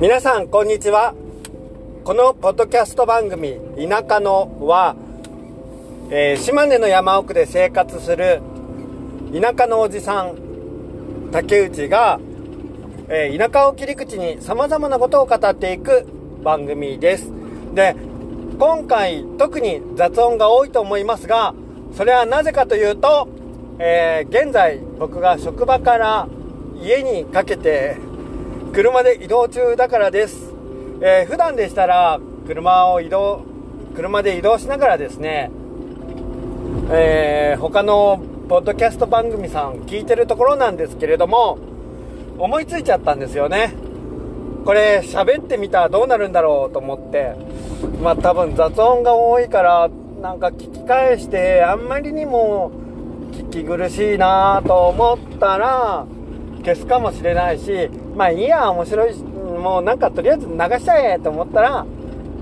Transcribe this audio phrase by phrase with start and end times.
[0.00, 1.14] 皆さんこんにちは。
[2.02, 4.96] このポッドキャスト番組「田舎の」は、
[6.10, 8.42] えー、島根の山奥で生活する
[9.32, 12.18] 田舎のおじさん竹内が、
[13.08, 16.06] えー、田舎を切り口に様々なことを語っていく
[16.42, 17.30] 番組です。
[17.72, 17.94] で
[18.58, 21.54] 今回特に雑音が多いと思いますが
[21.94, 23.28] それはなぜかというと、
[23.78, 26.28] えー、現在僕が職場から
[26.82, 27.96] 家にかけて
[28.72, 30.52] 車で移動中だからです、
[31.00, 32.18] えー、普段でしたら
[32.48, 33.44] 車を移動
[33.94, 35.52] 車で移動しながらですね、
[36.90, 41.58] えー、他のポッドキャスト番組さん聞いてるところなんですけれども
[42.38, 43.72] 思いついちゃったんですよね。
[44.64, 47.34] これ喋ってみたらどうなるんだろうと思って
[48.02, 49.90] まあ多分雑音が多いから
[50.24, 52.72] なんか聞き返してあんまりにも
[53.30, 56.06] 聞き苦しいなと思ったら
[56.64, 61.84] 消すかもしれないしまあいいや面白いもうなんかとりあえず流しちゃえと思ったら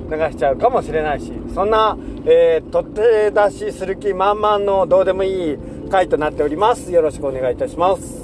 [0.09, 5.59] 流しちゃうかもしれないしそんな、えー、取って出しする気満々のどうでもいい
[5.91, 6.93] 回となっております。
[6.93, 8.23] よろしくお願いいたします。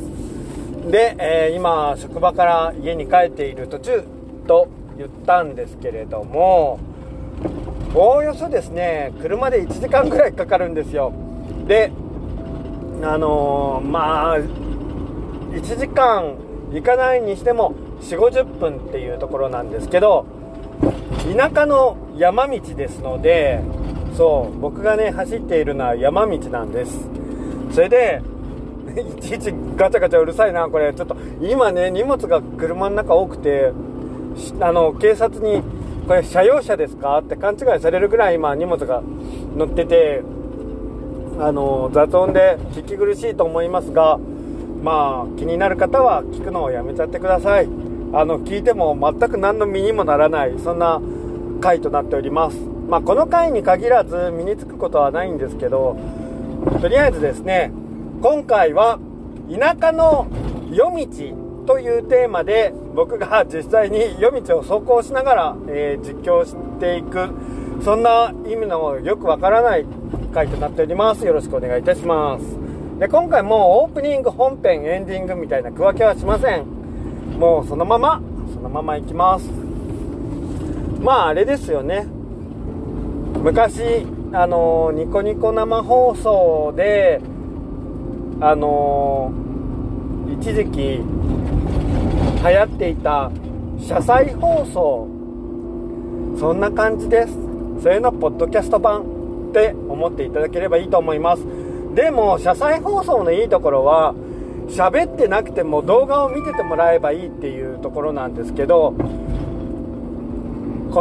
[0.88, 4.04] で、えー、今職場から家に帰っている途中
[4.47, 6.78] と言ったんですけれども
[7.94, 11.12] おおよそですね車で1時間ぐらいかかるんですよ。
[11.67, 11.91] で
[13.03, 16.34] あのー、まあ1時間
[16.72, 20.27] 行かないにしても4 5 0分っていうところなんですけど
[21.34, 23.61] 田舎の山道ですので
[24.16, 27.09] そう僕がね走っているのは山道なんです。
[27.70, 28.22] それで
[29.19, 30.92] いちいちガチャガチャうるさいなこれ。
[30.92, 33.72] ちょっと今ね荷物が車の中多くて
[34.61, 35.62] あの警察に
[36.08, 37.18] これ車用車ですか？
[37.18, 39.02] って勘違いされるぐらい今荷物が
[39.54, 40.22] 乗ってて
[41.38, 44.18] あの雑音で聞き苦しいと思いますが
[44.82, 47.68] まあ気になる方は聞くのをやめちゃってください。
[48.14, 50.98] あの聞いても全く何の身にもならないそんな
[51.60, 52.56] 回となっております。
[52.88, 55.98] まあ、この回に限らず身につくことはないんですけど
[56.80, 57.70] とりあえずですね
[58.22, 58.98] 今回は
[59.50, 60.26] 田舎の
[60.72, 61.06] 夜道
[61.66, 67.31] というテーマで僕が実際に夜道を走行しながら、えー、実況していく
[67.84, 69.86] そんな意味のよくわからない
[70.34, 71.25] 回となっております。
[71.25, 72.44] よろしくお願いいたします。
[72.98, 76.64] で今回もオープニング本編エンディングみたいな区分けはしません。
[77.38, 78.20] もうそのまま
[78.53, 79.48] そのままいきます。
[81.00, 82.04] まああれですよね。
[83.41, 87.20] 昔あのニコニコ生放送で
[88.41, 89.30] あの
[90.41, 91.00] 一時期
[92.41, 93.31] 流行っていた
[93.81, 95.09] 車載放送
[96.38, 97.32] そんな感じです
[97.82, 99.03] それのポッドキャスト版
[99.50, 101.43] って思っていただければいいと思います
[101.94, 104.15] でも車載放送のいいところは
[104.69, 108.98] 喋ってなくても動画を見ててもらえばいいっていうところなんですけどこ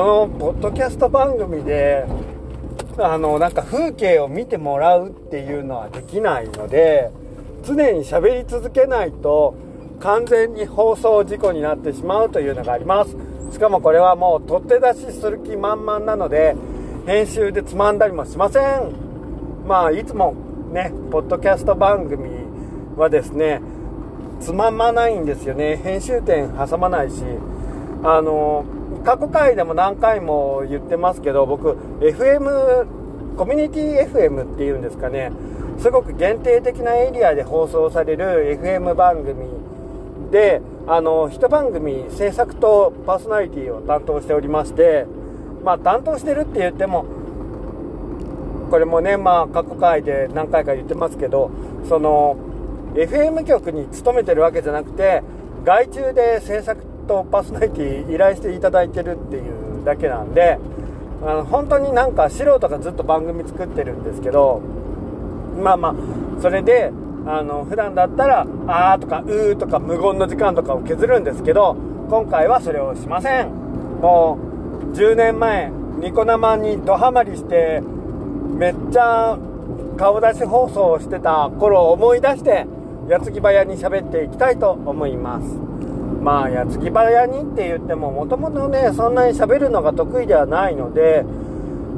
[0.03, 2.05] のポッドキャスト番組で
[2.97, 7.11] あのなんか風景を見てもらうっていうのはできないので
[7.63, 9.66] 常に喋り続けないと
[9.99, 13.15] 完全に放送事故になってしまうというのがあります。
[13.51, 16.55] しかもこれはもう取って出しする気満々なので
[17.05, 18.91] 編集でつまんだりもしません。
[19.65, 20.35] まあいつも
[20.71, 22.29] ね、ポッドキャスト番組
[22.97, 23.61] はですね、
[24.39, 25.77] つままないんですよね。
[25.77, 27.23] 編集点挟まないし、
[28.03, 28.65] あの、
[29.03, 32.85] 過去回でも何回も言ってますけど、僕、FM、
[33.37, 35.31] コミュニティ FM っていうんですかね、
[35.79, 39.56] すごく限定的なエリアで放送される FM 番組
[40.31, 45.05] で、あの、一番組制作とパーソナリティを担当しておりまして、
[45.63, 47.05] まあ担当してるって言っても、
[48.69, 51.51] これもね、まあ、過去回で何回か言ってますけど、
[51.87, 52.37] その、
[52.95, 55.23] FM 局に勤めてるわけじゃなくて、
[55.63, 60.59] 外注で制作とパーソナリティ依頼していただいてるっていうだけなんで、
[61.25, 64.61] あの本当になんか素人がずっと番組作ってるんですけど、
[65.61, 65.95] まあまあ、
[66.41, 66.91] それで、
[67.27, 71.75] あの、普段だったら、あーとか、うーとか、無言の時間とかを削るんですけど、
[72.09, 73.49] 今回はそれをしません。
[74.01, 74.37] も
[74.93, 75.69] う、10年前、
[75.99, 77.81] ニコ生にドハマりして、
[78.57, 79.37] めっちゃ
[79.97, 82.65] 顔出し放送をしてた頃を思い出して
[83.09, 85.47] 矢継ぎ早に喋っていきたいと思います
[86.21, 91.25] まあ矢継ぎ早にって言ってももともとねそんなに喋るのが得意ではないので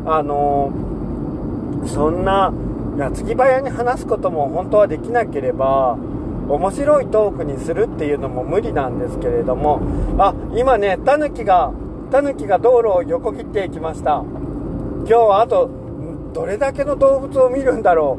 [0.05, 0.71] あの
[1.85, 2.53] そんな
[2.97, 5.97] 矢継ぎ早に話すことも本当はできなければ
[6.47, 9.81] 面白いトークにするっていうのも無理なんですけれども
[10.17, 11.71] あ今ねタヌキが
[12.11, 14.23] タヌキが道路を横切っていきました。
[14.99, 15.69] 今日はあと
[16.33, 18.17] どれだけの動物を見るんだろ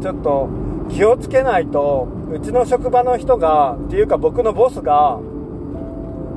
[0.00, 0.02] う。
[0.02, 0.48] ちょっと
[0.90, 5.18] 気をつけないとうちの職場の人がっていうか僕のボスが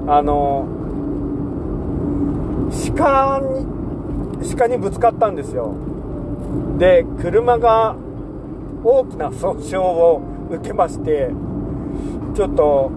[0.07, 0.65] あの
[2.97, 5.73] 鹿に鹿にぶつかったんですよ。
[6.77, 7.95] で車が
[8.83, 11.29] 大きな損傷を受けまして
[12.35, 12.91] ちょっと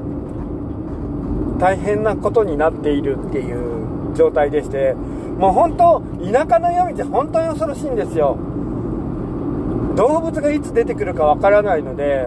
[1.58, 8.37] 大変なことになっているっていう状態でしてもう本当田舎の夜道本当に恐ろしいんですよ。
[9.96, 12.26] 動物がいつ出てくるかわからないので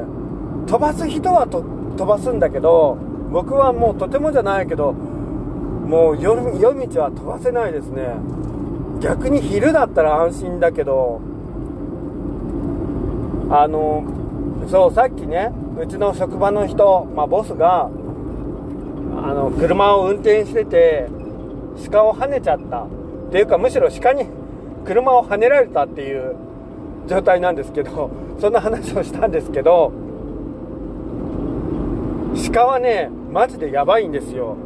[0.68, 2.98] 飛ばす人は飛ばすんだけど
[3.32, 8.16] 僕はもうとてもじゃないけどもう夜夜道は飛ばせないですね。
[9.06, 11.22] 逆に昼だったら安心だけど
[13.52, 14.04] あの
[14.68, 21.08] そうさっきねうちの職場の人、まあ、ボスがあの車を運転してて
[21.92, 22.88] 鹿をはねちゃった。
[23.28, 24.26] っていうかむしろ鹿に
[24.86, 26.36] 車をはねられたっていう
[27.08, 28.10] 状態なんですけど
[28.40, 29.92] そんな話をしたんですけど
[32.52, 34.58] 鹿はねマジでやばいんですよ。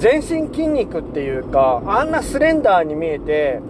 [0.00, 3.60] 全身筋肉っていうかあんなスレンダーに見えて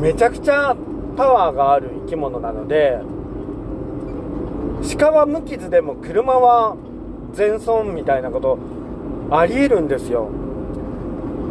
[0.00, 0.76] めちゃくちゃ
[1.16, 2.98] パワーがある生き物なので
[4.98, 6.76] 鹿は無傷でも車は
[7.32, 8.58] 全損みたいなこと
[9.30, 10.30] ありえるんですよ。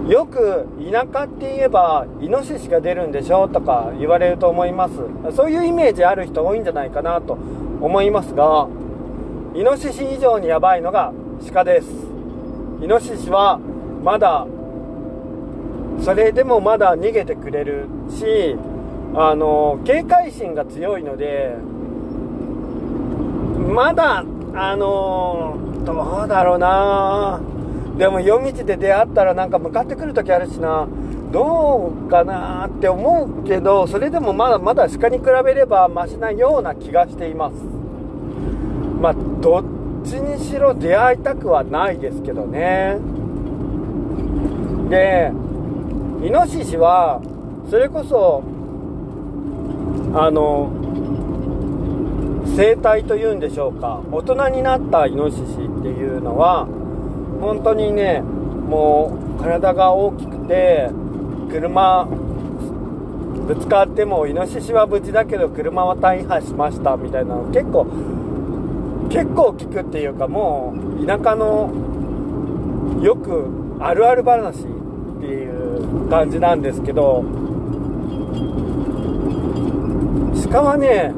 [0.09, 4.95] よく田舎って言えばイノシシが出るんでしょとか言われると思います。
[5.35, 7.38] そういうイメージある人多いんじゃないかなと
[7.79, 8.67] 思いますが
[9.53, 11.13] イノシシ以上にやばいのが
[11.53, 12.17] 鹿です。
[12.81, 13.59] イノシシは
[14.03, 14.45] まだ
[16.03, 18.56] それでもまだ逃げてくれるし
[19.15, 21.56] あの警戒心が強いので
[23.74, 27.39] まだあのどうだろうな。
[27.97, 30.88] でも夜道で出会ったらなんか向かってくる時あるしな。
[31.31, 37.56] どうかなって思うけどそれでもまだまだ鹿に比べればマシなような気がしています。
[39.01, 39.63] まあどっ
[40.07, 42.98] ちにしろ出会いたくはないですけどね。
[44.89, 45.31] で
[46.25, 47.21] イノシシは
[47.69, 48.42] それこそ
[50.13, 50.71] あの
[52.56, 54.01] 生態というんでしょうか。
[54.12, 55.45] 大人になったイノシシっ
[55.81, 56.65] ていうのは
[57.42, 60.89] 本当にねもう体が大きくて
[61.51, 62.07] 車
[63.48, 67.86] ぶつかってもイノシシは無事だけど車は大破しましたみたいなの結構
[69.09, 71.71] 結構聞くっていうかもう田舎の
[73.01, 73.48] よく
[73.80, 74.65] あるある話っ
[75.19, 77.24] ていう感じなんですけど
[80.51, 81.13] 鹿はね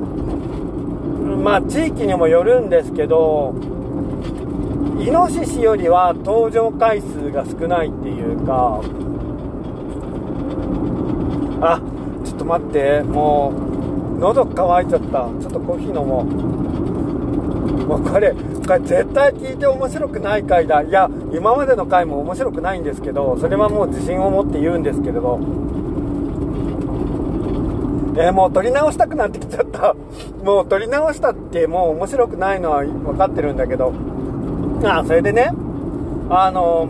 [1.43, 3.53] まあ地域にもよるんですけど
[4.99, 8.81] イノシシよりは登場回数が少ないっていうか
[11.61, 11.81] あ
[12.25, 13.69] ちょっと待ってもう
[14.19, 15.07] 喉乾いちゃった。
[15.07, 16.78] ちょっとコーヒー飲もう。
[17.85, 20.81] もうこれこれ絶対聞いて面白くない回だ。
[20.81, 25.39] いや今までの回も面白くないんですけどそれはもう自信を持って言うんですけれど。
[28.17, 29.95] えー、もう撮り直したくなってきちゃった。
[30.43, 33.93] もう撮り直したってもう面白くないのは分かってるんだけど。
[34.83, 35.51] あそれでね
[36.29, 36.87] あの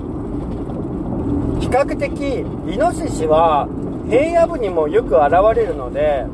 [1.60, 3.68] 比較的イノシシは
[4.10, 6.26] 平野部にもよく現れるので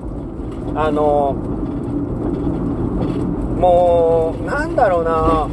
[0.75, 1.35] あの
[3.59, 5.49] もうなんだろうな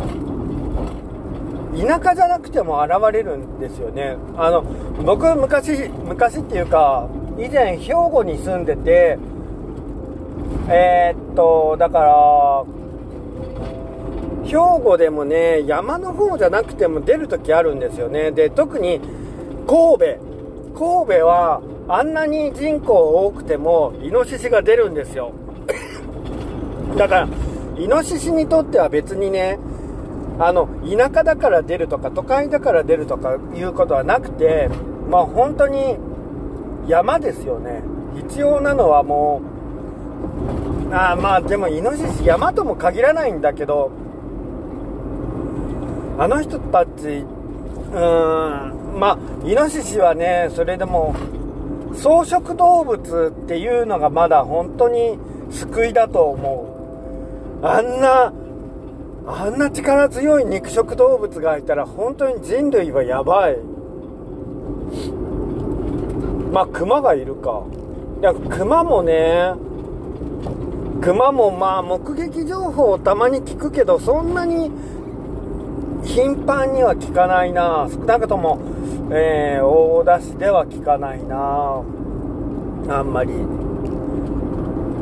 [1.75, 4.63] 田舎じゃなくても現れるんですよねあの
[5.05, 9.19] 僕昔昔っていうか以前兵庫に住んでて
[10.69, 12.83] えー、っとだから
[14.45, 18.33] 兵庫でもね、山の方じゃなくても出るときあるんですよね。
[18.33, 19.01] で、特に
[19.67, 20.33] 神戸。
[20.75, 25.33] 神戸はあんなに人口多くてもイノシシが出るんですよ。
[26.97, 27.29] だから、
[27.77, 29.59] イノシシにとっては別にね、
[30.39, 34.69] あの、田舎だから出るとか、都会だから出るとかいうことはなくて、
[35.11, 35.97] まあ本当に
[36.87, 37.83] 山ですよね。
[38.17, 39.41] 必要なのはも
[40.91, 43.91] う、あまあでもイノシシ山とも限らないんだけど、
[46.19, 51.15] あの人たち、うーん、まあ、イノシシはね、それでも、
[51.95, 55.19] 草食動物っていうのがまだ本当に
[55.51, 56.72] 救いだと思う。
[57.63, 58.33] あんな、
[59.27, 63.59] あんな力強い肉食動物がいたら本当に人類はやばい。
[66.53, 67.63] まあ、熊がいるか。
[68.21, 69.53] いや、熊もね、
[71.01, 74.71] 熊もまあ目撃情報をたまに聞くけど、そんなに
[76.05, 78.59] 頻繁には聞かないな少なくとも、
[79.11, 81.83] えー、大田市では聞かないな
[82.89, 83.33] あんまり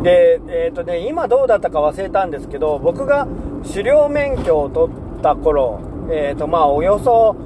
[0.02, 3.28] で、えっ、ー、とね、今どうだったか忘れたんですけど、僕が
[3.66, 5.80] 狩猟免許を取った頃、
[6.10, 7.36] えっ、ー、と、まあ、およそ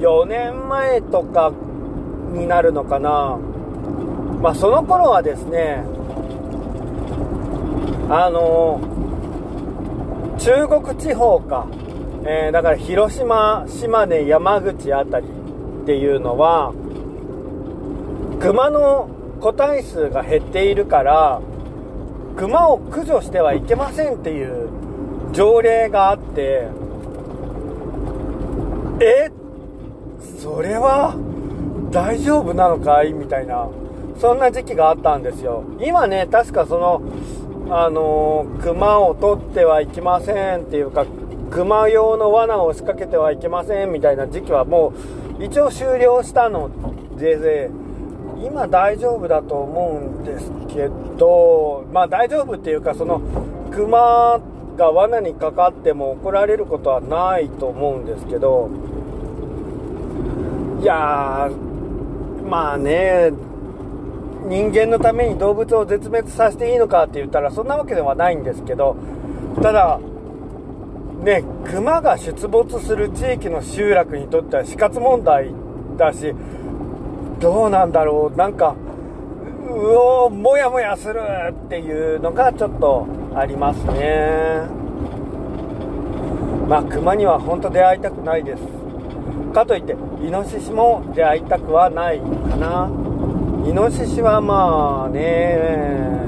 [0.00, 1.52] 4年前とか
[2.32, 3.38] になるのかな。
[4.42, 5.82] まあ、その頃はですね、
[8.08, 8.78] あの
[10.38, 11.66] 中国地方か、
[12.24, 15.26] え、だから広島、島根、山口あたり
[15.82, 16.72] っていうのは、
[18.40, 19.08] 熊の
[19.46, 21.40] 個体数が減っているから
[22.36, 24.68] 熊を駆除してはいけませんっていう
[25.32, 26.66] 条例があって
[29.00, 29.30] え？
[30.42, 31.14] それは
[31.92, 33.12] 大丈夫なのかい？
[33.12, 33.68] みたいな
[34.18, 35.62] そんな時期があったんですよ。
[35.80, 37.02] 今ね確かその
[37.70, 41.06] あのー、熊を取ってはいけませんっていうか
[41.52, 44.92] 熊用の罠を仕掛けてはいけませんみたいな時期はも
[45.38, 46.68] う一応終了したの
[47.16, 47.70] で
[48.44, 50.88] 今大丈夫だと思うんですけ
[51.18, 53.20] ど、まあ大丈夫っていうか、その、
[53.70, 54.40] 熊
[54.76, 58.68] が罠にかかっても怒られることはないと思うんですけど、
[60.80, 63.32] いやー、まあね、
[64.46, 68.96] 人間のために動物を絶滅させていいのかって言ったらそんなわけではないんですけど、
[69.62, 69.98] ただ、
[71.24, 75.50] ね、熊が出没する地域の集落にとっては死活問題
[75.96, 76.34] だし、
[77.40, 78.74] どうなんだろう、なんか、
[79.68, 84.62] うおもやもやするっていうのがちょっとありますね。
[86.68, 88.62] まあ、熊には本当出会いたくないです。
[89.52, 92.24] かといって、イノシシも出会いたくはないか
[92.56, 92.90] な。
[93.66, 96.20] イノシシはまあね、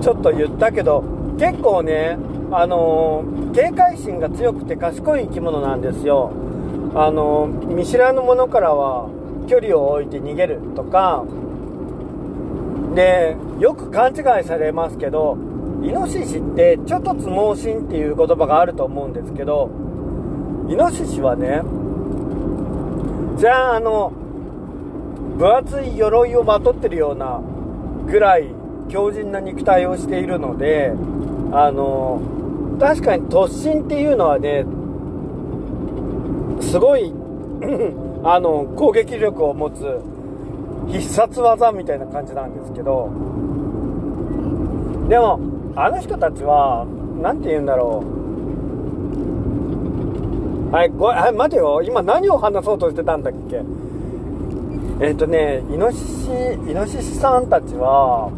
[0.00, 1.02] ちょっと言ったけど、
[1.38, 2.18] 結構ね、
[2.50, 6.32] あの警戒心が強くて賢い生き物なんですよ。
[6.94, 9.08] あの見知らぬものからは
[9.48, 11.24] 距離を置いて逃げるとか、
[12.94, 15.36] で、よく勘違いされますけど、
[15.82, 19.70] イノシシってちょっとつ盲信っていう言葉があると思うんですけど、
[20.68, 21.62] イノシシはね、
[23.38, 24.12] じゃああの、
[25.38, 27.40] 分厚い鎧をまとってるような
[28.06, 28.48] ぐらい
[28.88, 30.92] 強靭な肉体をしているので、
[31.52, 32.20] あの、
[32.80, 34.66] 確かに突進っていうのはね、
[36.60, 37.12] すごい
[38.24, 40.00] あの、攻撃力を持つ
[40.88, 43.08] 必殺技みたいな感じなんですけど、
[45.08, 45.38] でも、
[45.76, 46.86] あの人たちは、
[47.22, 48.02] なんて言うんだろ
[50.70, 50.74] う。
[50.74, 51.80] はい、ご、はい、待てよ。
[51.82, 53.62] 今何を話そうとしてたんだっけ？
[55.00, 56.30] えっ、ー、とね、イノシシ、
[56.70, 58.30] イノシシさんたちは、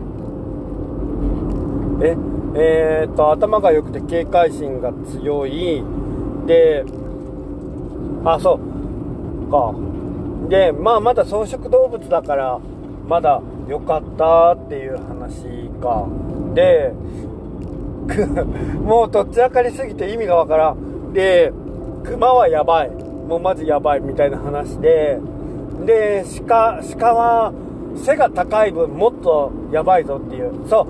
[2.03, 2.17] え、
[2.55, 5.83] えっ、と、頭が良くて警戒心が強い。
[6.47, 6.85] で、
[8.25, 8.70] あ、そう。
[9.50, 9.75] か。
[10.49, 12.59] で、まあまだ草食動物だから、
[13.07, 16.07] まだ良かったっていう話か。
[16.54, 16.92] で、
[18.83, 21.12] もうとっちらかりすぎて意味がわからん。
[21.12, 21.52] で、
[22.04, 22.90] 熊はやばい。
[23.28, 25.19] もうマジやばいみたいな話で、
[25.87, 27.52] で、鹿、鹿は
[27.97, 30.50] 背が高い分もっとやばいぞっていう。
[30.69, 30.87] そう。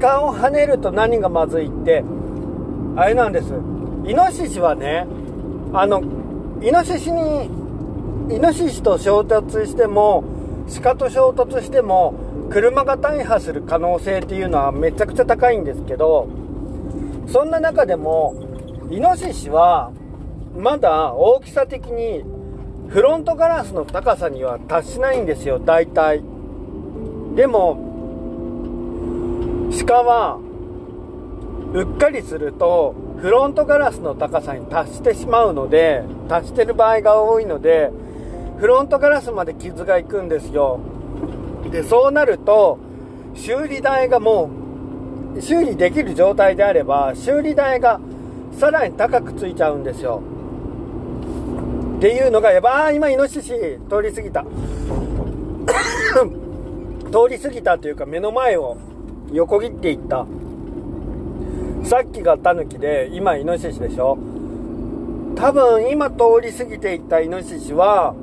[0.00, 2.02] 鹿を跳ねると何がまずいって、
[2.96, 3.52] あれなんです。
[4.04, 5.06] イノシシはね、
[5.72, 6.02] あの、
[6.62, 7.50] イノシシに
[8.30, 10.22] イノシシと衝突しても、
[10.82, 12.14] 鹿と衝突しても、
[12.48, 16.28] 車が大破する可能性っていうのはめちゃくちゃ高いんですけど、
[17.26, 18.36] そんな中でも、
[18.88, 19.90] イノシシは、
[20.56, 22.24] まだ大きさ的に、
[22.88, 26.22] フロントガラスの高さには達しないんですよ、大体。
[27.34, 27.78] でも、
[29.86, 30.38] 鹿は、
[31.72, 37.90] うっかりすると、フロントガラスの高さに達してしまうので、達してる場合が多いので、
[38.60, 40.80] フロントガラスまで傷がいくんですよ。
[41.70, 42.78] で、そうなると、
[43.34, 44.50] 修理代がも
[45.34, 47.98] う、修理できる状態であれば、修理代が
[48.58, 50.20] さらに高くついちゃうんですよ。
[51.96, 53.48] っていうのが、やばー、今、イノシシ
[53.88, 54.44] 通り過ぎた。
[57.10, 58.76] 通り過ぎたというか、目の前を
[59.32, 60.26] 横切っていった。
[61.84, 64.18] さっきがタヌキで、今、イノシシでしょ。
[65.34, 68.14] 多分、今通り過ぎていったイノシシは、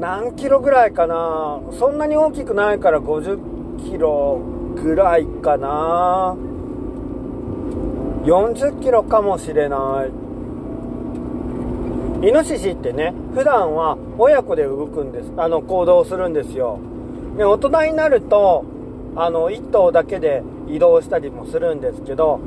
[0.00, 1.60] 何キロぐらいかな？
[1.78, 4.40] そんなに大きくないから50キロ
[4.74, 6.36] ぐらいかな。
[8.24, 10.10] 40キロかもしれない。
[12.26, 15.30] イノシシってね普段は親子で動くんです。
[15.36, 16.78] あの行動するんですよ。
[17.36, 18.64] で大人になると
[19.16, 22.40] あの1頭だけで移動したりもするんですけど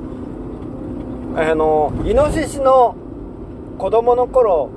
[1.35, 2.95] あのイノシシの
[3.77, 4.69] 子供の頃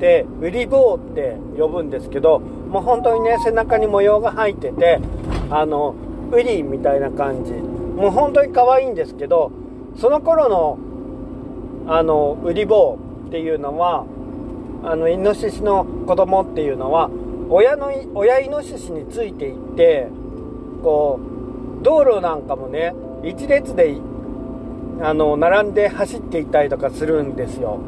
[0.00, 5.00] て、ウリボウって呼ぶんですけど、もう本当にね、背中に模様が入ってて、
[5.50, 5.94] あの、
[6.32, 7.80] ウリみたいな感じ。
[8.00, 9.52] もう本当に可愛いんですけど
[9.96, 10.78] その頃の
[11.86, 14.06] あのウリ坊っていうのは
[14.82, 17.10] あのイノシシの子供っていうのは
[17.50, 20.08] 親の親イノシシについていって
[20.82, 21.20] こ
[21.80, 23.96] う道路なんかもね一列で
[25.02, 27.80] あの並んで走っていたりとかするんですよ。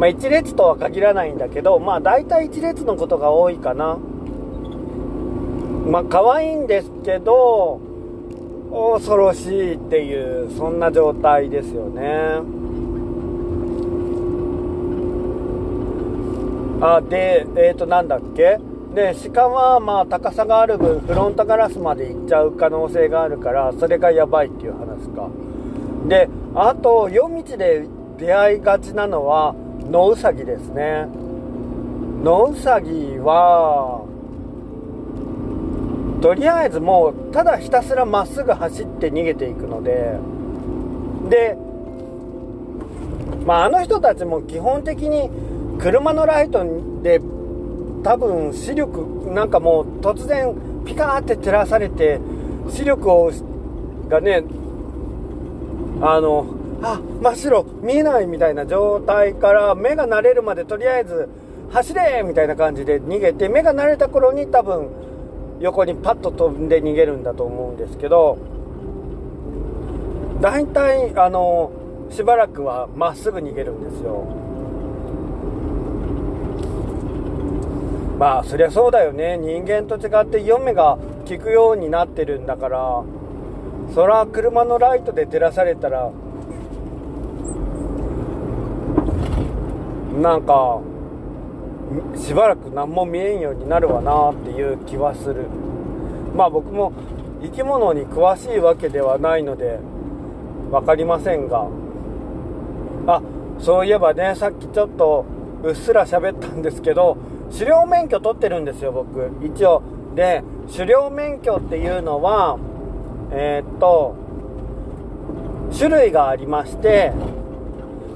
[0.00, 3.98] まあ一列とは限らないんだけどまあ大体一列のことが多いかな。
[5.86, 7.80] まあ可愛いんですけど
[8.72, 12.40] 恐ろしいっていうそんな状態ですよね。
[16.80, 18.58] あでえっ、ー、となんだっけ？
[18.94, 25.28] で鹿はまあ高さがある分フロントガラスまで行っちゃう可能性があるからそれがやばいっていう話か。
[26.08, 29.54] であと夜道で出会いがちなのは
[29.90, 31.06] 野ウサギですね。
[32.22, 34.04] 野ウサギは
[36.20, 40.18] とりあえずもうただひたすらまっすぐ走って逃げていくので
[41.30, 41.56] で
[43.46, 45.30] まああの人たちも基本的に
[45.78, 46.62] 車のライト
[47.02, 47.20] で
[48.04, 50.54] 多分視力なんかもう突然
[50.84, 52.20] ピカーって照らされて
[52.68, 53.32] 視力を
[54.08, 54.44] がね
[56.02, 61.28] あのあ真っ白見えないみたいな状態から目が慣れるまでとりあえず
[61.70, 62.22] 走れ!
[62.26, 64.88] みたいな感じで逃げて目が慣れた頃に多分
[65.60, 68.38] 横にパッと飛んで逃げるんだと思うんですけど
[70.40, 71.70] 大体あの
[72.10, 74.24] しばらくはまっすぐ逃げるんですよ。
[78.18, 79.38] まあそりゃそうだよね。
[79.38, 83.02] 人間と違って4目が効くようになってるんだから
[83.94, 86.10] そら車のライトで照らされたら
[90.20, 90.80] なんか
[92.16, 95.46] しばらく何も見えんようになるわなっていう気はする。
[96.36, 96.92] まあ僕も
[97.42, 99.80] 生き物に詳しいわけではないので
[100.70, 101.66] 分かりませんが。
[103.06, 103.22] あ
[103.58, 105.24] そういえばねさっきちょっと
[105.62, 107.16] うっすら喋ったんですけど
[107.52, 109.30] 狩猟免許取ってるんですよ僕。
[109.44, 109.82] 一応。
[110.14, 110.42] で
[110.76, 112.58] 狩猟免許っていうのは
[113.32, 114.16] えー、っと
[115.76, 117.12] 種類がありまして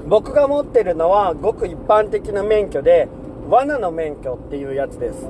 [0.07, 3.07] 僕が持ってるのはごく一般的な免許で
[3.49, 5.27] 罠の免許っていうやつです。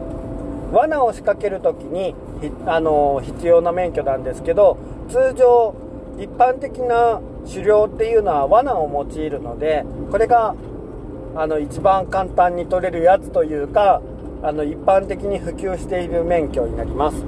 [0.72, 2.16] 罠を仕掛ける時に
[2.66, 4.78] あの必要な免許なんですけど
[5.10, 5.76] 通常
[6.18, 10.56] 一般的な狩猟っていうのは罠を用いるのでこれが
[11.36, 14.02] あの一番簡単に取れるやつというか
[14.42, 17.24] あの一般的に普及している免許になります。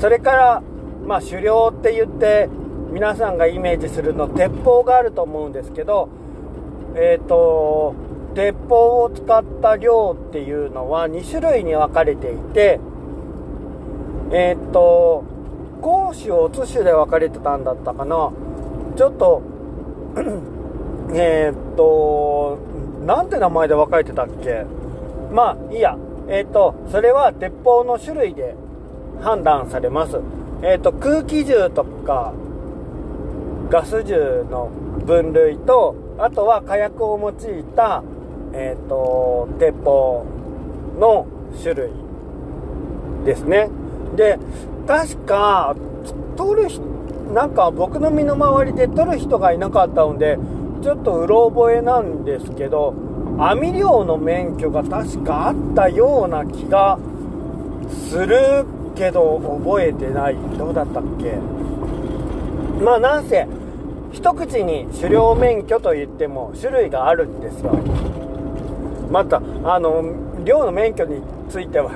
[0.00, 0.62] それから
[1.06, 2.48] まあ狩猟って言って
[2.90, 6.08] 皆さんがイメージするの鉄砲があると思うんですけど
[6.94, 7.94] えっ、ー、と
[8.34, 12.80] 鉄砲を使った量っていうのは2種類に分かれていて、
[14.32, 15.24] えー、っと、
[15.80, 18.30] 攻守を津種で分かれてたんだったかな。
[18.96, 19.42] ちょっと、
[21.12, 22.58] えっと、
[23.04, 24.64] なんて名前で分かれてたっけ？
[25.32, 25.96] まあ、いいや。
[26.28, 28.54] えー、っと、それは鉄砲の種類で
[29.20, 30.20] 判断されます。
[30.62, 32.32] えっと、空気銃とか、
[33.68, 34.70] ガス銃の
[35.04, 38.02] 分類と、あとは火薬を用いた
[38.52, 40.24] えっ、ー、と、鉄砲
[40.98, 41.26] の
[41.62, 41.90] 種類
[43.24, 43.70] ですね。
[44.16, 44.38] で、
[44.86, 45.76] 確か、
[46.36, 46.82] 取る人、
[47.32, 50.38] なんか僕の身の回りで取る人がいなかったので、
[50.82, 52.94] ちょっとうろ覚えなんですけど、
[53.38, 56.98] 網漁の免許が確かあったような気が
[57.88, 60.36] するけど、覚えてない。
[60.58, 61.38] どうだったっけ？
[62.82, 63.46] まあなんせ、
[64.12, 67.72] 一口に狩猟免許といっても種類があるんですよ。
[69.10, 70.04] またあの
[70.44, 71.92] 寮の免許については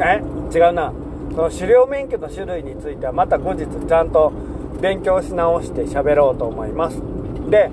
[0.00, 0.22] え？
[0.56, 0.92] 違うな。
[1.34, 4.32] その狩猟免許の種類についてはまた後日ちゃんと
[4.80, 7.00] 勉強し直して喋ろうと思います。
[7.50, 7.70] で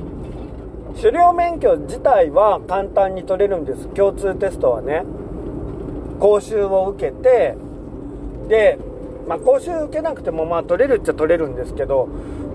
[1.01, 3.87] 狩猟免許自体は簡単に取れるんです。
[3.89, 5.03] 共通テストはね
[6.19, 7.55] 講習を受けて
[8.47, 8.77] で、
[9.27, 12.07] まあ、講習受けなくてもまあ取れるっちゃ取れるんですけど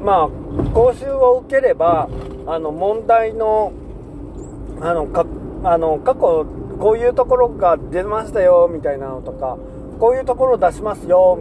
[0.03, 0.29] まあ
[0.73, 2.09] 講習を受ければ
[2.47, 3.73] あの問題の
[4.81, 5.27] あのか
[5.65, 6.47] あの過去
[6.79, 9.59] こういうところが出ましたよみたいなのとか
[9.99, 11.39] こういうところ出しますよ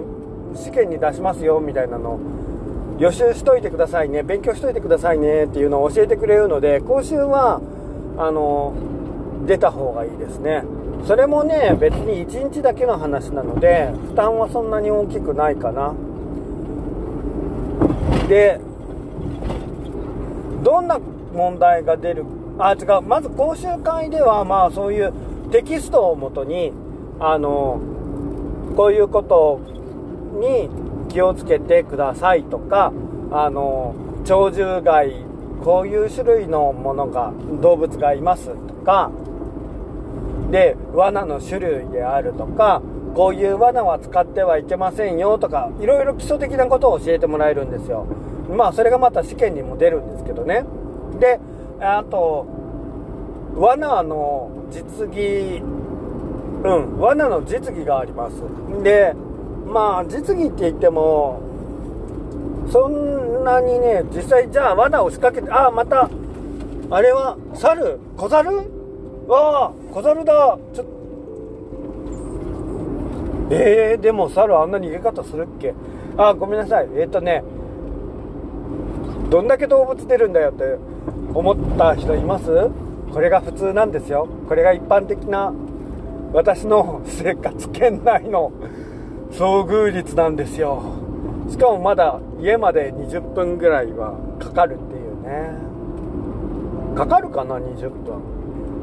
[0.56, 2.20] 試験に出しますよみたいなの
[3.00, 7.62] 予習しといてくださいね勉強しといてくださいねっていうのを教えてくれるので講習は
[8.18, 8.74] あの
[9.46, 10.64] 出た方がいいですね。
[11.06, 15.94] それもね別に1日だけの話なので負担はそんなに大きくないかな。
[18.28, 18.60] で
[20.64, 21.00] どんな
[21.34, 22.26] 問題が出る
[22.60, 23.02] あ、違う。
[23.02, 25.14] まず講習会では、まあそういう
[25.52, 26.74] テキストをもとに、
[27.20, 27.80] あの、
[28.76, 29.60] こういうこと
[30.40, 30.70] に
[31.10, 32.94] 気をつけてくださいとか
[33.32, 35.26] あの鳥獣害
[35.64, 39.12] こういう種類のものが動物がいますとか
[40.52, 42.82] で罠の種類であるとか
[43.16, 48.06] こういう罠は使ってはいけませんよとかいろいろ基礎的なことを教えてもらえるんですよ。
[48.56, 50.66] まあそれがまた試験にも出るんですけどね。
[51.20, 51.40] で
[51.80, 52.46] あと
[53.56, 55.62] 罠の実技
[56.64, 58.36] うん罠の実技があります。
[58.84, 59.14] で
[59.66, 61.42] まあ実技って言っても
[62.72, 66.10] そんなにね実際じゃあ罠を仕掛けてああまた
[66.90, 68.00] あれは猿？
[68.16, 68.50] 小猿？
[69.28, 70.58] わあ小猿だ。
[70.74, 70.97] ちょっと
[73.50, 75.74] えー、でも猿あんな逃げ方するっけ？
[76.18, 76.90] あごめんなさい。
[76.96, 77.44] えっ、ー、とね
[79.30, 80.78] どんだけ動物出るんだよって
[81.34, 82.70] 思った人います？
[83.14, 84.28] これが普通なんですよ。
[84.48, 85.54] これが一般的な
[86.34, 88.52] 私の 生活圏内の
[89.32, 90.82] 遭遇率なんですよ。
[91.50, 95.52] しかもまだ家まで20分ぐらいはかかるっていうね。
[96.96, 98.16] かかるかな20分。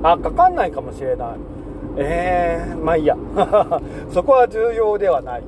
[0.02, 1.28] あかかんないかもしれない。
[1.96, 3.16] えー、まあいいや。
[4.12, 5.42] そこは重要ではない。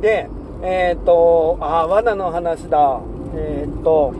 [0.00, 0.28] で
[0.62, 3.00] えっ、ー、とあ罠の話だ。
[3.36, 4.12] えっ、ー、と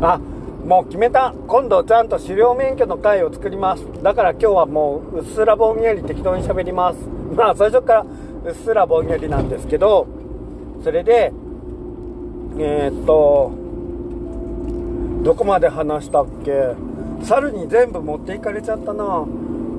[0.00, 0.18] あ
[0.66, 1.34] もう決めた。
[1.46, 3.84] 今度ちゃんと狩猟免許の会を作ります。
[4.02, 6.98] だから今日はもううっすらぼんやり適当に喋ります。
[7.34, 8.06] まあ最初から
[8.44, 10.06] うっすらぼんやりなんですけど
[10.82, 11.32] それで
[12.58, 13.50] えー、っと
[15.22, 16.74] どこまで話したっけ？
[17.22, 19.24] 猿に全部持っていかれちゃったな。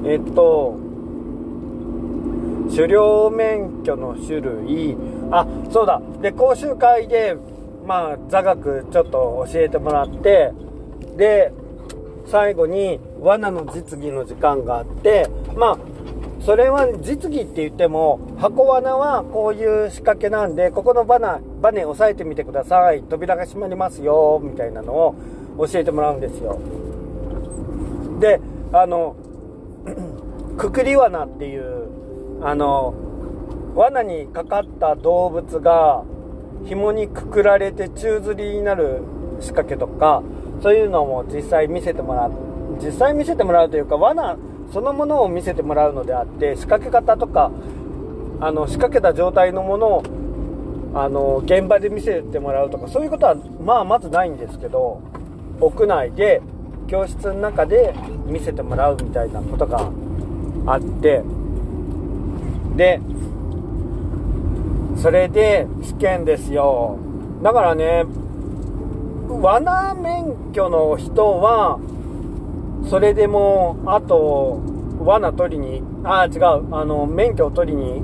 [0.05, 0.77] えっと
[2.75, 4.97] 狩猟免許の種類。
[5.31, 6.01] あそうだ。
[6.21, 7.37] で講習会で
[7.85, 10.51] まあ座学ちょっと教えてもらって
[11.17, 11.51] で
[12.27, 15.77] 最後に罠の実技の時間があってまあ
[16.41, 23.03] それは実技って言っても箱罠はこういう仕掛けなんでここのバナバネ押さえてみてください。
[23.03, 25.15] 扉が閉まりますよみたいなのを
[25.59, 26.59] 教えてもらうんですよ。
[28.19, 28.39] で
[28.71, 29.15] あの
[30.57, 31.87] くくり罠っていう
[32.41, 32.93] あの
[33.75, 36.03] 罠にかかった動物が
[36.65, 39.01] 紐にくくられて宙吊りになる
[39.39, 40.23] 仕掛けとか
[40.61, 42.31] そういうのも実際見せてもらう
[42.81, 44.37] 実際見せてもらうというか罠
[44.71, 47.51] そのものを見せてもらうのであって仕掛け方とか
[48.39, 50.03] あの仕掛けた状態のものを
[50.95, 55.01] あの現場で見せてもらうとかそういうことはまあまずないんですけど
[55.59, 56.41] 屋内で
[56.87, 57.93] 教室の中で
[58.25, 59.89] 見せてもらうみたいなことが
[60.65, 61.23] あって
[62.75, 62.99] で
[64.97, 66.97] それで試験ですよ。
[67.41, 68.05] だからね
[69.27, 71.79] 罠免許の人は
[72.89, 74.61] それでもあと
[74.99, 78.01] 罠取りにああ違うあの免許を取りに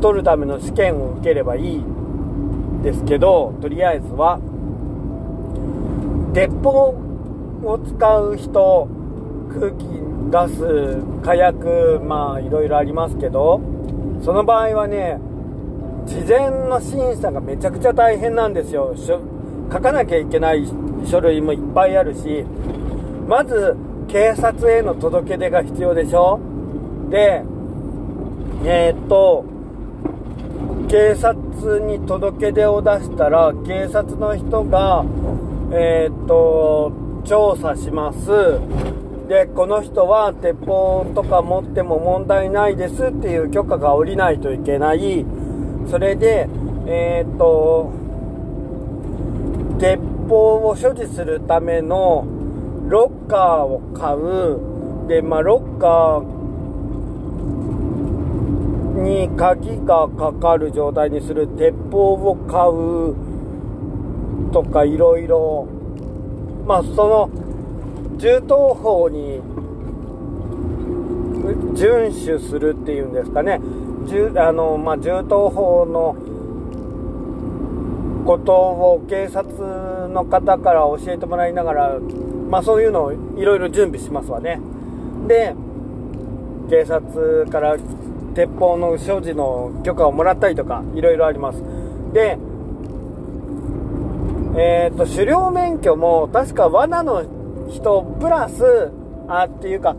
[0.00, 1.84] 取るための試験を受ければいい
[2.82, 4.38] ですけどとりあえずは
[6.34, 6.94] 鉄砲
[7.64, 8.88] を使う人
[9.58, 13.60] 空気ガス火薬まあいろいろありますけど
[14.22, 15.18] その場合はね
[16.06, 18.94] 事前の審査がめちゃくちゃ大変なんですよ。
[19.72, 20.64] 書かなきゃいけない
[21.04, 22.44] 書類もいっぱいあるし
[23.28, 23.76] まず
[24.08, 26.38] 警察への届け出が必要でしょ。
[27.10, 27.42] で
[28.64, 29.44] えー、っと
[30.88, 35.04] 警察に届け出を出したら警察の人が
[35.72, 36.92] えー、っと
[37.24, 38.60] 調査します。
[39.28, 45.26] でこの人は鉄砲とか持っても問題ないですっていう許可が下りないといけない。
[45.90, 46.48] それで
[46.86, 47.90] えー、っと
[49.80, 52.24] 鉄砲を所持するための
[52.88, 54.60] ロッカーを買う。
[55.08, 56.36] でまあロッカー
[59.02, 63.14] に鍵がかかる状態にする鉄砲を買う
[64.52, 65.66] とかいろいろ。
[66.64, 67.28] まあその
[68.26, 69.40] 銃刀法に
[71.76, 73.60] 遵守するっていうんですかね。
[74.08, 76.16] 銃あの、まあ、銃刀法の
[78.26, 82.00] ことを警察の方から教えてもらいながら、
[82.50, 84.60] まあ、そういうのをいろいろ準備しますわね。
[85.28, 85.54] で
[86.68, 87.76] 警察から
[88.34, 91.62] 鉄砲の所持の許可をもらったりとかいろいろあります。
[92.12, 92.38] で
[94.56, 97.35] えっ、ー、と狩猟免許も確か罠の
[97.68, 98.92] 人プラス
[99.28, 99.96] あっていうか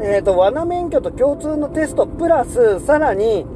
[0.00, 3.46] えっ、ー、と罠免許と共通のテストプラスさらに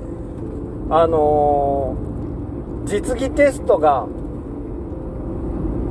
[0.90, 4.06] あのー、実技テストが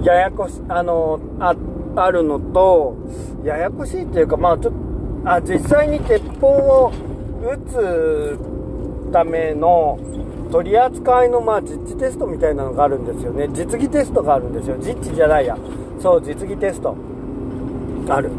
[0.04, 1.56] ややこしあのあ
[1.96, 2.96] あるのと
[3.44, 4.88] ややこしいっていうかまあちょっと
[5.30, 6.92] あ実際に鉄砲を
[7.42, 10.00] 撃つための
[10.52, 13.50] 取り扱いのまあ実地テストみたいなのがあるんですよね。
[13.50, 14.78] 実技テストがあるんですよ。
[14.78, 15.58] 実地じゃないや。
[16.00, 16.96] そう実技テスト。
[18.10, 18.32] ある。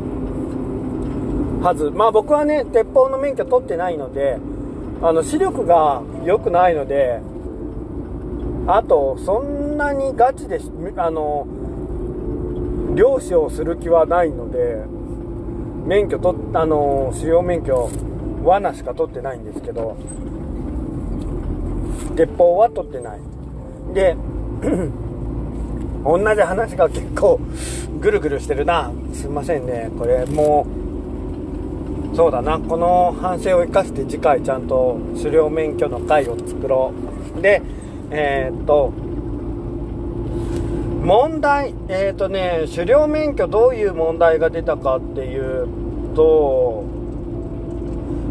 [1.63, 1.91] はず。
[1.91, 4.39] まあ僕はね鉄砲の免許取ってないので
[5.03, 7.21] あの視力が良くないので
[8.67, 10.61] あとそんなにガチで
[10.97, 11.47] あの
[12.95, 14.85] 漁師をする気はないので
[15.87, 17.91] 免許取あの使用免許
[18.45, 19.97] 罠しか取ってないんですけど
[22.17, 23.21] 鉄砲は取ってない。
[23.95, 24.17] で
[26.05, 27.41] 同じ話が結構
[28.01, 28.91] ぐるぐるしてるな。
[29.13, 29.91] すいませんね。
[29.99, 30.67] これも
[32.13, 32.59] うそうだな。
[32.59, 36.93] この反省を生かして次回ちゃんと狩猟免許の会を作ろ
[37.37, 37.43] う。
[37.43, 37.63] で
[38.11, 38.93] えー、っと
[41.05, 45.69] 問題えー、っとね狩猟免許どういう問題が出たかっていう
[46.15, 46.85] と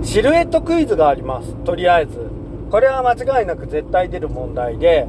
[0.04, 1.54] シルエットクイズがあります。
[1.64, 2.28] とりあえず。
[2.70, 5.08] これは間違いなく絶対出る問題で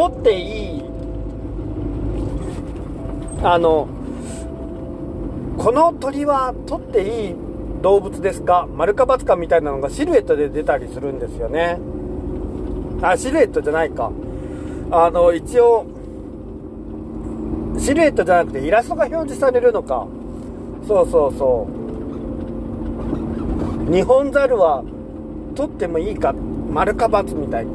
[0.00, 0.82] 取っていい。
[3.42, 3.86] あの
[5.58, 7.34] この鳥は取っていい
[7.82, 11.78] 動物ですか丸か×かみたいなのがシルエットで出たりするんですよね。
[13.02, 14.10] あシルエットじゃないか。
[14.90, 15.84] あの一応
[17.78, 20.06] シルエットじゃなくてイラストが表示されるのか。
[20.88, 21.68] そうそうそ
[23.86, 23.92] う。
[23.92, 24.82] 日本猿は
[25.54, 26.32] 取ってもいいか？
[26.70, 27.66] 丸か×みたい。
[27.66, 27.70] な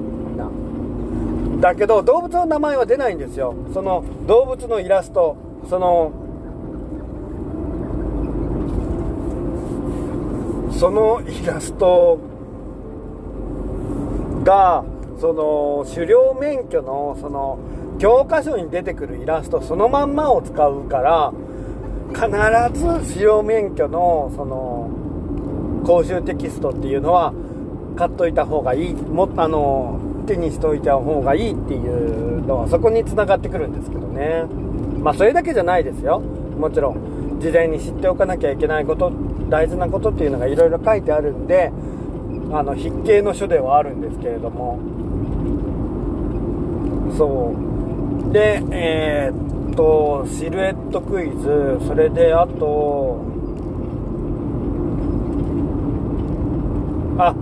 [1.66, 3.56] だけど動物の名前は出ないんですよ。
[3.74, 5.36] その動物のイラスト
[5.68, 6.12] その
[10.72, 12.20] そのイラスト
[14.44, 14.84] が
[15.20, 17.58] その狩猟免許のその
[17.98, 21.34] 教科書に出てくるイラストそのまんまを使うから
[22.14, 22.30] 必
[22.80, 24.92] ず使用免許のその
[25.84, 27.34] 講習テキストっていうのは
[27.96, 28.94] 買っといた方がいい。
[28.94, 34.46] もあの手にしといた方がいいっていうのはそこにつながってくるんですけどね。
[35.02, 36.20] まあそれだけじゃないですよ。
[36.20, 39.12] もちろん事前に知っておかなきゃいけないこと
[39.50, 41.72] 大事なことっていうのがいろいろ書いてあるんで
[42.52, 44.80] あの筆形の書ではあるんですけれども。
[47.18, 47.54] そ
[48.30, 48.34] う。
[48.34, 51.80] でえー、っとシルエットクイズ。
[51.88, 53.22] それであと
[57.18, 57.34] あ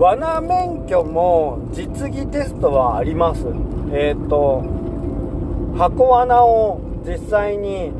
[0.00, 3.44] 罠免許も実技テストはあります。
[3.92, 4.64] えっ、ー、と
[5.76, 7.92] 箱罠を実際に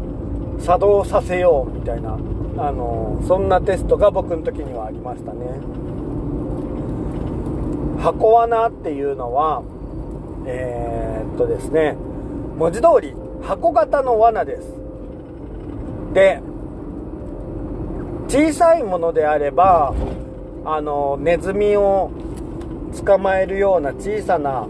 [0.60, 2.14] 作動させようみたいな
[2.56, 5.40] あのそんなテストが僕の時にはありましたね。
[8.02, 9.62] 箱罠っていうのは
[10.46, 11.98] えー、っとですね
[12.56, 14.72] 文字通り箱型の罠です。
[16.14, 16.40] で
[18.28, 19.92] 小さいものであれば
[20.64, 22.10] あのネズミを
[23.04, 24.66] 捕まえるような小さな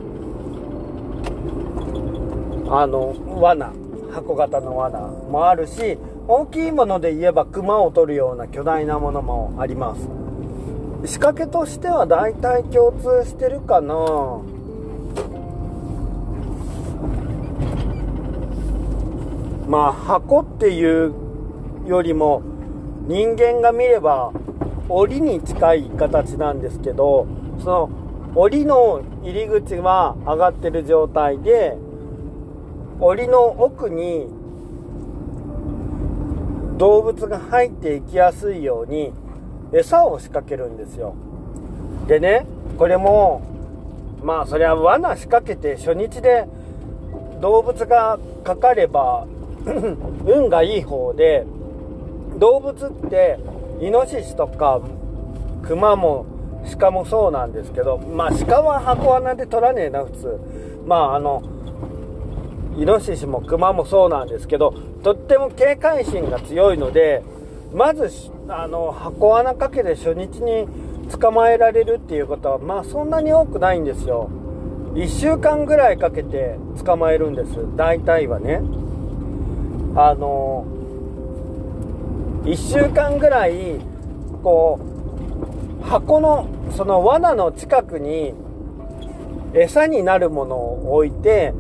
[2.72, 3.72] あの罠
[4.12, 5.98] 箱型の罠もあるし
[6.29, 10.09] 大きいもので言えば熊を取るような巨大なものもあります。
[11.05, 13.94] 仕掛けとしては大体共通してるかな。
[19.66, 21.14] まあ箱っていう
[21.87, 22.42] よりも
[23.07, 24.33] 人間が見れば
[24.90, 27.26] 檻に近い形なんですけど
[27.61, 27.90] その
[28.35, 31.76] 檻の入り口は上がってる状態で
[33.00, 34.26] 檻の奥に
[36.76, 39.12] 動物が入っていきやすいように
[39.72, 41.14] 餌を仕掛けるんですよ。
[42.07, 42.46] でね
[42.79, 43.42] これも
[44.22, 46.46] まあそれは罠仕掛けて初日で
[47.40, 49.26] 動物がかかれば
[50.26, 51.44] 運がいい方で
[52.38, 53.38] 動物って
[53.81, 54.81] イノシシとか
[55.62, 56.27] クマも
[56.79, 60.40] 鹿もそうなんですけどまあ鹿は箱穴で取らねえな普通。
[60.87, 61.43] まああの
[62.77, 67.23] イノシシもクマもそうなんですけどとっても警戒心が強いので
[67.73, 68.11] まず
[68.49, 70.66] あの箱穴かけて初日に
[71.11, 74.31] 捕まえられるっていうことはまあそんなに多くないんですよ。
[74.95, 78.61] 1週間ぐらいかけて捕まえるんです大体はね。
[79.97, 80.64] あの
[82.44, 83.79] 1週間ぐらい
[84.42, 84.81] こ
[85.83, 88.33] う箱のその罠の近くに
[89.53, 91.53] 餌になるものを置いて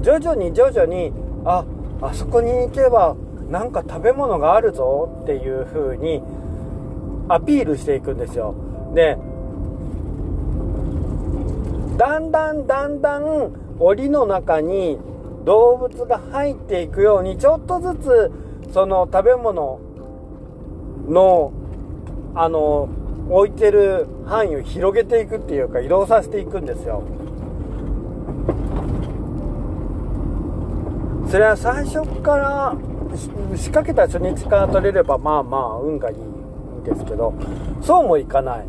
[0.00, 1.12] 徐々に徐々に
[1.44, 1.64] あ
[2.00, 3.16] あそこに行けば
[3.50, 6.22] なんか食べ物があるぞっていう風に
[7.28, 8.54] アピールしていくんですよ。
[8.94, 9.18] で
[11.98, 14.98] だんだんだんだん檻の中に
[15.44, 18.32] 動物が入っていくようにちょっとずつ
[18.72, 19.78] その食べ物
[21.08, 21.52] の
[22.34, 22.88] あの
[23.30, 27.02] 置いてる範囲を広げていくっていうか移動させていくんですよ。
[31.30, 32.76] それは最初から
[33.56, 37.32] 仕掛けた初日から取れればまあまあ運がいいんですけど
[37.80, 38.66] そうもいかない。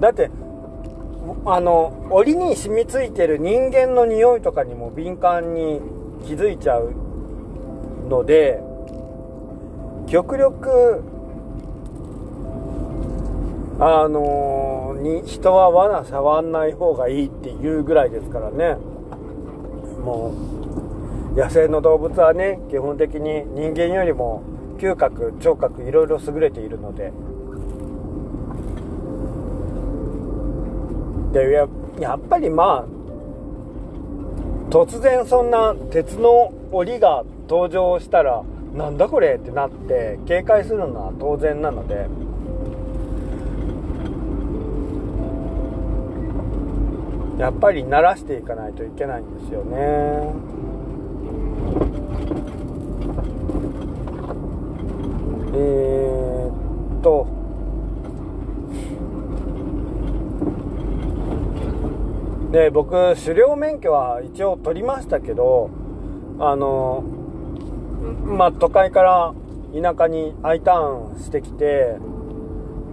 [0.00, 0.30] だって
[1.46, 5.80] あの檻に染みついてる人間の匂いとかにも敏感に
[6.26, 6.92] 気づいちゃう
[8.08, 8.60] ので
[10.06, 11.02] 極力
[13.80, 18.76] あのに人は罠触んない方がいいっていうぐらいですからね。
[20.04, 20.32] も
[21.34, 24.42] う野生の動物はね基本的に人間よりも
[24.78, 27.12] 嗅覚聴覚いろいろ優れているので。
[31.32, 31.66] でや
[31.98, 42.23] やっぱりまあ突然そんな鉄の檻が登場したらなんだこれってなって警戒するのは当然なので。
[47.38, 49.74] やっぱり慣らしていかないといけないんですよね
[55.56, 57.26] えー、っと
[62.52, 65.70] で僕狩猟免許は一応取りましたけど
[66.38, 67.04] あの
[68.24, 69.34] まあ、都会から
[69.74, 71.96] 田舎に I ターンしてきて、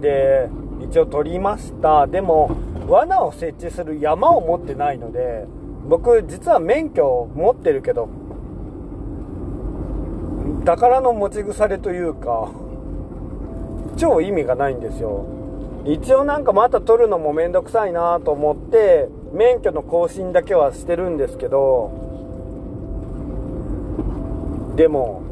[0.00, 0.48] で、
[0.80, 2.06] 一応取りました。
[2.06, 2.50] でも、
[2.92, 5.46] 罠を設置する山を持ってないので、
[5.88, 8.10] 僕、実は免許を持ってるけど、
[10.66, 12.50] 宝の持ち腐れというか、
[13.96, 15.24] 超意味がないんですよ。
[15.86, 21.90] 一応なんかまた取るのもめんどくさいなと思って、免許の更新だけはしてるんですけど、
[24.76, 25.22] でも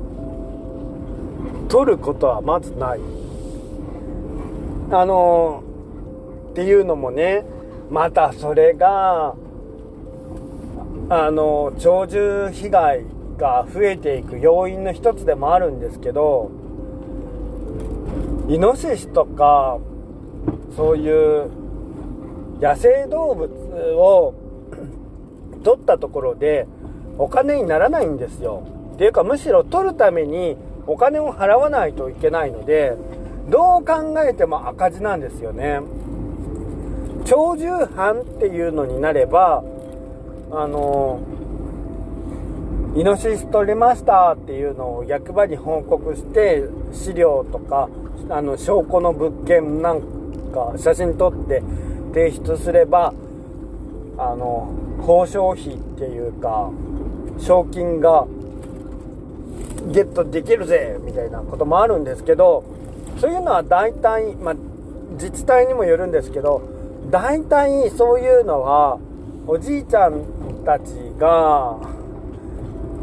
[1.69, 3.01] 取ることはまずない
[4.91, 5.63] あの
[6.51, 7.45] っていうのもね
[7.91, 9.35] またそれが
[11.09, 13.05] あの鳥獣被害
[13.37, 16.51] が増えていく要因の一つでもあるんですけど
[18.49, 19.79] イノシシとか
[20.77, 21.51] そういう
[22.61, 23.51] 野生動物
[23.97, 24.35] を
[25.65, 26.67] 取ったところで
[27.19, 28.63] お金にならないんですよ。
[28.95, 32.97] っていうかむしろ取るためにお金を払わないといけないので
[33.49, 35.81] どう考えても赤字なんですよね。
[37.25, 39.63] 鳥獣犯っていうのになれば
[40.51, 41.21] あの
[42.97, 47.89] イノシシ取れましたっていうのを役場に報告して資料とか
[48.29, 50.01] あの証拠の物件なん
[50.53, 51.63] か写真撮って
[52.13, 53.15] 提出すれば
[54.19, 56.71] あの報奨費っていうか
[57.39, 58.27] 賞金が
[59.93, 62.65] ゲットできるぜみたいなこともあるんですけど
[63.19, 64.55] そういうのは大体、まあ、
[65.13, 66.80] 自治体にもよるんですけど
[67.11, 68.99] 大体そういうのは
[69.47, 70.25] おじいちゃん
[70.65, 71.79] たちが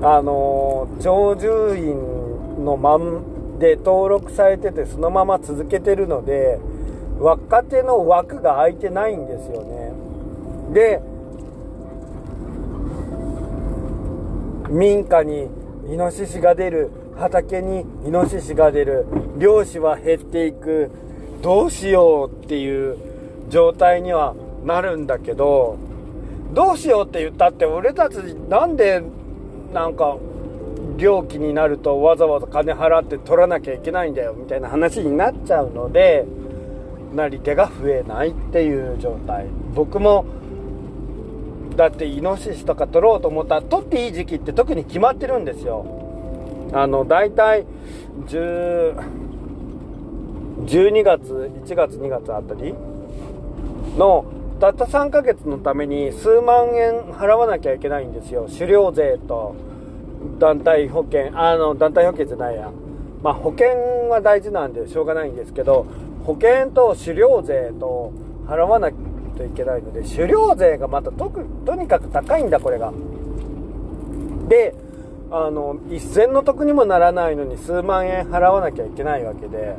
[0.02, 6.60] あの鳥獣院のまんで登録されててそのまま続けてるので
[7.20, 9.92] 若手の枠が空いてないんですよね。
[10.74, 11.02] で
[14.70, 15.48] 民家に
[15.90, 19.06] イノシシが出る畑にイノシシが出る
[19.38, 20.92] 漁師は減っていく
[21.42, 23.07] どうしようっていう
[23.50, 25.78] 状態にはなるんだけど
[26.54, 28.16] どうしようって言ったって俺たち
[28.50, 29.04] なんで
[29.74, 30.18] なんか
[30.98, 36.26] 料金になるとわざわざ金払って取らなきゃいけないんだよみたいな話になっちゃうので
[37.14, 39.48] なり手が増えないっていう状態。
[39.74, 40.26] 僕も
[41.76, 45.86] だってイノシシとか取ろうと思ったら取っていい時期って特に決まってるんですよ。
[46.74, 47.66] あの大体
[48.26, 49.28] 10
[50.66, 52.74] 12月1月2月あたり
[53.98, 54.26] の
[54.60, 59.56] たった3ヶ月のために数万円払わなきゃいけないんですよ狩猟税と
[60.40, 62.72] 団体保険あの団体保険じゃないや
[63.22, 65.86] まあ保険は大事なんでしょうがないんですけど
[66.26, 68.12] 保険と狩猟税と
[68.48, 68.92] 払わな
[69.38, 71.32] といけないので、狩猟税がまたと
[71.66, 72.92] とにかく高いんだ、これが。
[74.50, 74.74] で、
[75.30, 79.76] あの、一銭の得にもならないのに数万円払わなきゃいけないわけで、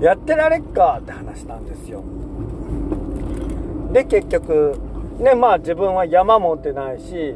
[0.00, 2.02] やってられっかって話なんですよ。
[3.96, 4.78] で、結局、
[5.20, 7.34] ね、まあ自分は山持ってないし、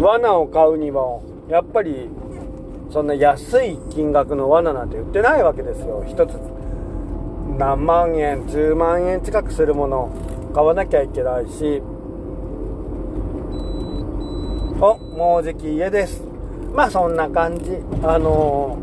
[0.00, 2.08] 罠を買うにも、やっぱり、
[2.92, 6.04] そんな安い金額の罠なんて売ってないわけですよ。
[6.06, 6.38] 一つ
[7.58, 10.12] 何万円10万円近くするもの
[10.54, 11.82] 買わなきゃいけないし。
[14.80, 16.22] おもうじき家です。
[16.72, 17.72] まあそんな感じ。
[18.04, 18.78] あの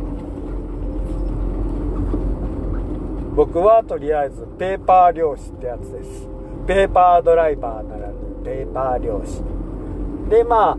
[3.35, 6.27] 僕はとりあえずペーパー漁師ってやつです。
[6.65, 8.13] ペーパードライバーならぬ
[8.45, 9.41] ペーパー漁師。
[10.29, 10.77] でまあ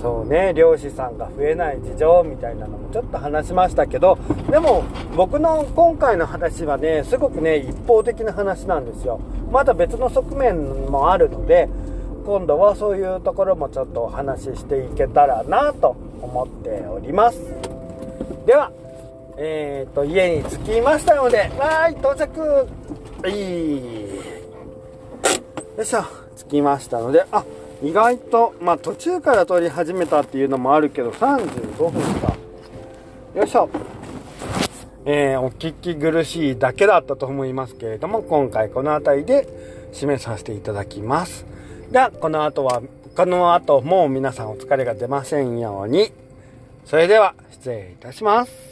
[0.00, 4.18] そうね漁師さんが増えない事情みたいなのもちょっと話しましたけど
[4.50, 4.82] でも
[5.14, 9.20] 僕の今回の話はねすごくね一方的な話なんですよ。
[9.52, 11.68] まだ別の側面もあるので
[12.26, 17.38] 今度はそういうところもちょっとお話ししていけたらなと思っております。
[18.44, 18.72] では
[19.42, 22.40] えーと家に着きましたのでわーい到着。
[22.42, 22.66] は
[23.26, 23.80] い
[25.78, 26.04] よいしょ
[26.36, 27.42] 着きましたのであ
[27.82, 32.36] 意外とまあ途中から撮り始めたっていうのもあるけど35分か。
[33.34, 33.70] よいしょ。
[35.06, 39.48] えー、お聞き苦しいだけだったと思いますけれども今回この辺りで
[39.94, 41.46] 締めさせていただきます。
[41.90, 42.82] ではこの後は
[43.16, 46.12] この後も皆さんお疲れが出ませんように。
[46.84, 48.69] それでは失礼いたします。